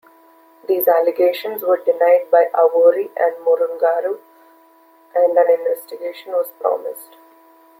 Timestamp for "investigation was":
5.51-6.49